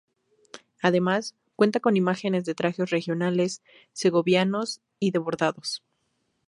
[0.81, 3.61] Además, cuenta con imágenes de trajes regionales
[3.93, 5.83] segovianos y de bordados.